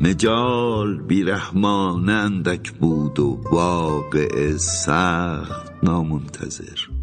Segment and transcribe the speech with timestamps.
[0.00, 6.99] مجال بیرحمانه اندک بود و واقعه سخت نامنتظر.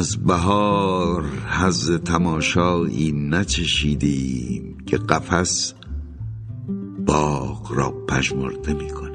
[0.00, 1.24] از بهار
[1.60, 5.74] حظ تماشایی نچشیدیم که قفس
[7.06, 9.10] باغ را پژمرده می کند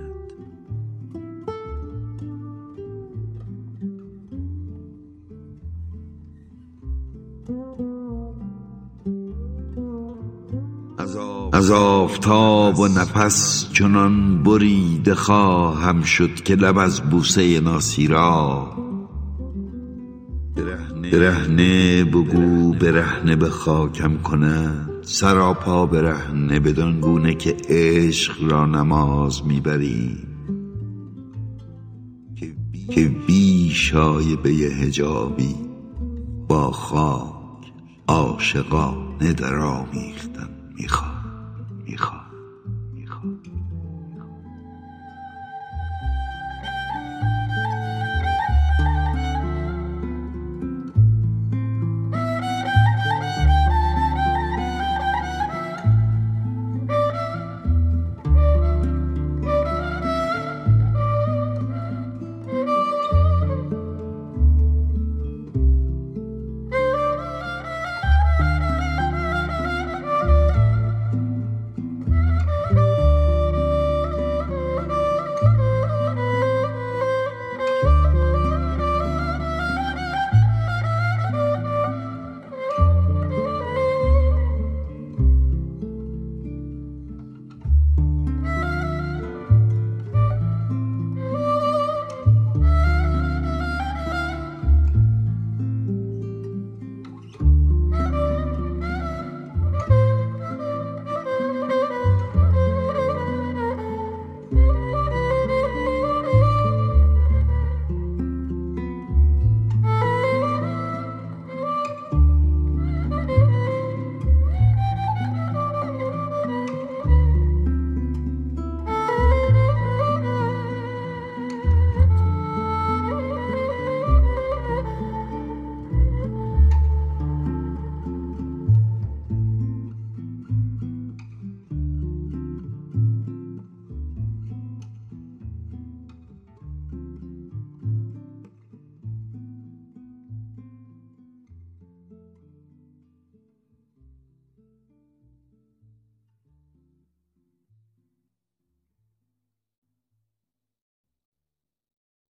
[11.54, 18.85] از آفتاب و نفس چنان بریده خواهم شد که لب از بوسه ناصی را
[21.12, 29.60] برهنه بگو برهنه به خاکم کند سراپا برهنه بدان گونه که عشق را نماز می
[29.60, 30.28] بریم
[32.92, 35.56] که بی شایبه حجابی
[36.48, 37.74] با خاک
[38.08, 42.25] عاشقانه در آمیختن می خواهیم